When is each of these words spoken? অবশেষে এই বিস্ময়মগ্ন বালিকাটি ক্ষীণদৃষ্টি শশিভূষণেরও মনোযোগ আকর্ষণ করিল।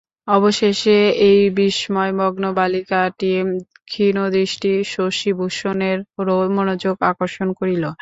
অবশেষে 0.31 0.97
এই 1.27 1.39
বিস্ময়মগ্ন 1.57 2.43
বালিকাটি 2.57 3.31
ক্ষীণদৃষ্টি 3.87 4.71
শশিভূষণেরও 4.93 6.35
মনোযোগ 6.57 6.95
আকর্ষণ 7.11 7.47
করিল। 7.59 7.83